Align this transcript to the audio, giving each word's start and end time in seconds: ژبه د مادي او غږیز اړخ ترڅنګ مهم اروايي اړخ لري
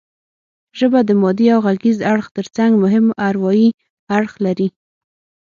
ژبه 0.77 0.99
د 1.05 1.09
مادي 1.21 1.47
او 1.53 1.59
غږیز 1.67 1.97
اړخ 2.13 2.25
ترڅنګ 2.37 2.71
مهم 2.83 3.05
اروايي 3.29 3.69
اړخ 4.17 4.33
لري 4.45 4.67